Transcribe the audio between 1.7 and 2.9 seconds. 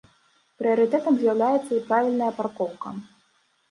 і правільная паркоўка.